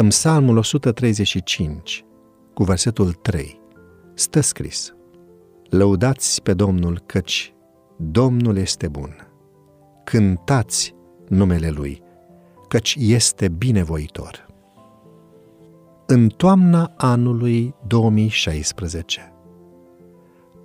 În 0.00 0.08
Psalmul 0.08 0.56
135, 0.56 2.04
cu 2.54 2.62
versetul 2.64 3.12
3, 3.12 3.60
stă 4.14 4.40
scris 4.40 4.94
Lăudați 5.70 6.42
pe 6.42 6.54
Domnul 6.54 7.02
căci 7.06 7.54
Domnul 7.96 8.56
este 8.56 8.88
bun. 8.88 9.30
Cântați 10.04 10.94
numele 11.28 11.68
Lui, 11.68 12.02
căci 12.68 12.96
este 12.98 13.48
binevoitor. 13.48 14.46
În 16.06 16.28
toamna 16.28 16.92
anului 16.96 17.74
2016, 17.86 19.32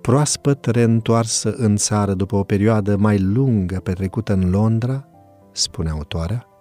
proaspăt 0.00 0.64
reîntoarsă 0.64 1.54
în 1.56 1.76
țară 1.76 2.14
după 2.14 2.36
o 2.36 2.42
perioadă 2.42 2.96
mai 2.96 3.20
lungă 3.20 3.80
petrecută 3.80 4.32
în 4.32 4.50
Londra, 4.50 5.08
spune 5.52 5.90
autoarea, 5.90 6.53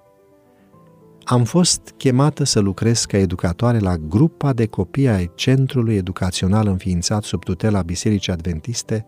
am 1.23 1.43
fost 1.43 1.93
chemată 1.97 2.43
să 2.43 2.59
lucrez 2.59 3.05
ca 3.05 3.17
educatoare 3.17 3.79
la 3.79 3.97
grupa 3.97 4.53
de 4.53 4.65
copii 4.65 5.07
ai 5.07 5.31
Centrului 5.35 5.95
Educațional 5.95 6.67
înființat 6.67 7.23
sub 7.23 7.43
tutela 7.43 7.81
Bisericii 7.81 8.31
Adventiste 8.31 9.05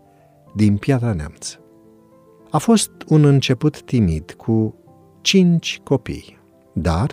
din 0.54 0.76
Piatra 0.76 1.12
Neamț. 1.12 1.56
A 2.50 2.58
fost 2.58 2.90
un 3.08 3.24
început 3.24 3.82
timid 3.82 4.32
cu 4.32 4.74
cinci 5.20 5.80
copii, 5.84 6.38
dar, 6.72 7.10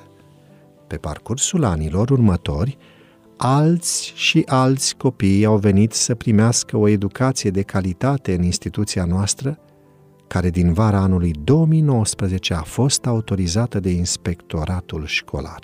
pe 0.88 0.98
parcursul 0.98 1.64
anilor 1.64 2.10
următori, 2.10 2.78
alți 3.38 4.12
și 4.16 4.44
alți 4.46 4.96
copii 4.96 5.46
au 5.46 5.58
venit 5.58 5.94
să 5.94 6.16
primească 6.16 6.78
o 6.78 6.88
educație 6.88 7.50
de 7.50 7.62
calitate 7.62 8.34
în 8.34 8.44
instituția 8.44 9.06
noastră 9.06 9.60
care 10.34 10.50
din 10.50 10.74
vara 10.74 11.00
anului 11.00 11.32
2019 11.44 12.54
a 12.54 12.62
fost 12.62 13.06
autorizată 13.06 13.80
de 13.80 13.90
inspectoratul 13.90 15.06
școlar. 15.06 15.62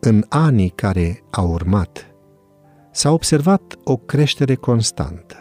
În 0.00 0.24
anii 0.28 0.68
care 0.68 1.22
au 1.30 1.50
urmat, 1.50 2.06
s-a 2.92 3.10
observat 3.10 3.74
o 3.84 3.96
creștere 3.96 4.54
constantă, 4.54 5.36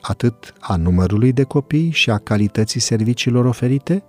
atât 0.00 0.54
a 0.60 0.76
numărului 0.76 1.32
de 1.32 1.42
copii 1.42 1.90
și 1.90 2.10
a 2.10 2.18
calității 2.18 2.80
serviciilor 2.80 3.44
oferite, 3.44 4.04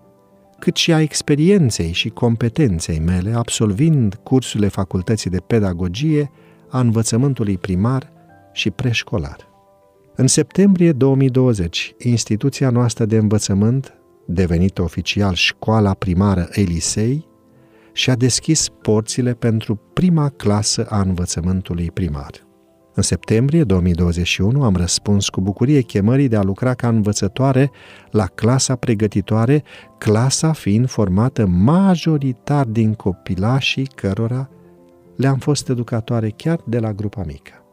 cât 0.59 0.75
și 0.75 0.93
a 0.93 1.01
experienței 1.01 1.91
și 1.91 2.09
competenței 2.09 2.99
mele 2.99 3.33
absolvind 3.33 4.19
cursurile 4.23 4.67
facultății 4.67 5.29
de 5.29 5.39
pedagogie 5.39 6.31
a 6.69 6.79
învățământului 6.79 7.57
primar 7.57 8.11
și 8.51 8.69
preșcolar. 8.69 9.54
În 10.17 10.27
septembrie 10.27 10.91
2020, 10.91 11.95
instituția 11.97 12.69
noastră 12.69 13.05
de 13.05 13.17
învățământ, 13.17 13.93
devenită 14.25 14.81
oficial 14.81 15.33
școala 15.33 15.93
primară 15.93 16.47
Elisei, 16.51 17.27
și-a 17.93 18.15
deschis 18.15 18.67
porțile 18.81 19.33
pentru 19.33 19.75
prima 19.93 20.29
clasă 20.29 20.85
a 20.89 21.01
învățământului 21.01 21.91
primar. 21.91 22.31
În 22.93 23.03
septembrie 23.03 23.63
2021 23.63 24.63
am 24.63 24.75
răspuns 24.75 25.29
cu 25.29 25.41
bucurie 25.41 25.81
chemării 25.81 26.27
de 26.27 26.35
a 26.35 26.43
lucra 26.43 26.73
ca 26.73 26.87
învățătoare 26.87 27.71
la 28.11 28.25
clasa 28.25 28.75
pregătitoare, 28.75 29.63
clasa 29.97 30.51
fiind 30.51 30.89
formată 30.89 31.45
majoritar 31.45 32.65
din 32.65 32.93
copilașii 32.93 33.87
cărora 33.95 34.49
le-am 35.15 35.37
fost 35.37 35.69
educatoare 35.69 36.29
chiar 36.29 36.59
de 36.65 36.79
la 36.79 36.93
grupa 36.93 37.23
mică. 37.25 37.64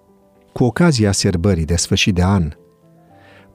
Cu 0.53 0.65
ocazia 0.65 1.13
sărbării 1.13 1.65
de 1.65 1.77
sfârșit 1.77 2.15
de 2.15 2.23
an, 2.23 2.53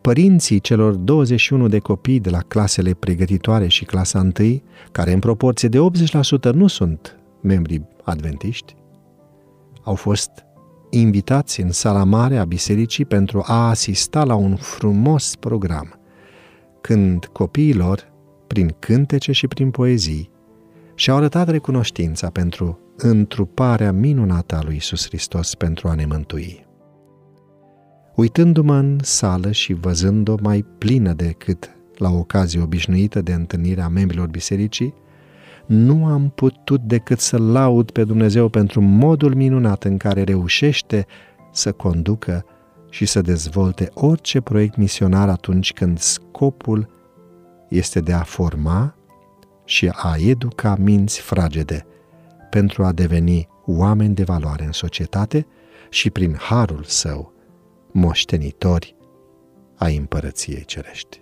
părinții 0.02 0.60
celor 0.60 0.94
21 0.94 1.68
de 1.68 1.80
copii 1.80 2.20
de 2.20 2.30
la 2.30 2.40
clasele 2.40 2.94
pregătitoare 2.94 3.68
și 3.68 3.86
clasa 3.86 4.32
1, 4.40 4.62
care 4.92 5.12
în 5.14 5.20
proporție 5.20 5.70
de 5.70 5.78
80% 6.50 6.54
nu 6.54 6.68
sunt 6.68 7.20
membri 7.42 7.82
adventiști, 8.04 8.76
au 9.84 9.96
fost 9.96 10.32
invitați 10.90 11.62
în 11.62 11.72
sala 11.72 12.04
mare 12.04 12.38
a 12.38 12.46
bisericii 12.46 13.06
pentru 13.06 13.44
a 13.46 13.70
asista 13.70 14.24
la 14.24 14.36
un 14.36 14.56
frumos 14.56 15.36
program, 15.36 16.00
când 16.82 17.26
copiilor, 17.26 18.12
prin 18.48 18.76
cântece 18.80 19.32
și 19.32 19.48
prin 19.48 19.72
poezii, 19.72 20.30
și-au 20.96 21.18
arătat 21.18 21.50
recunoștința 21.50 22.30
pentru 22.30 22.80
întruparea 22.98 23.92
minunată 23.92 24.56
a 24.56 24.64
lui 24.64 24.76
Isus 24.76 25.06
Hristos 25.06 25.56
pentru 25.56 25.88
a 25.88 25.94
ne 25.94 26.06
mântui. 26.06 26.67
Uitându-mă 28.18 28.76
în 28.76 28.98
sală 29.02 29.52
și 29.52 29.74
văzând-o 29.74 30.36
mai 30.42 30.66
plină 30.78 31.14
decât 31.14 31.70
la 31.98 32.10
ocazie 32.10 32.62
obișnuită 32.62 33.22
de 33.22 33.34
întâlnire 33.34 33.82
a 33.82 33.88
membrilor 33.88 34.28
bisericii, 34.28 34.94
nu 35.66 36.06
am 36.06 36.30
putut 36.36 36.82
decât 36.82 37.20
să 37.20 37.38
laud 37.38 37.92
pe 37.92 38.04
Dumnezeu 38.04 38.50
pentru 38.50 38.82
modul 38.82 39.36
minunat 39.36 39.84
în 39.84 39.98
care 39.98 40.24
reușește 40.24 41.06
să 41.52 41.72
conducă 41.72 42.46
și 42.90 43.06
să 43.06 43.22
dezvolte 43.22 43.90
orice 43.94 44.42
proiect 44.42 44.76
misionar 44.76 45.30
atunci 45.30 45.74
când 45.74 46.00
scopul 46.00 46.90
este 47.70 48.00
de 48.00 48.14
a 48.14 48.24
forma 48.24 48.96
și 49.66 49.90
a 49.94 50.16
educa 50.18 50.76
minți 50.80 51.22
fragede 51.22 51.86
pentru 52.50 52.84
a 52.84 52.92
deveni 52.92 53.48
oameni 53.66 54.16
de 54.16 54.24
valoare 54.24 54.66
în 54.66 54.72
societate 54.72 55.48
și 55.90 56.10
prin 56.10 56.36
harul 56.40 56.84
său 56.84 57.36
moștenitori 57.98 58.96
ai 59.76 59.98
împărăției 59.98 60.66
cerești. 60.66 61.22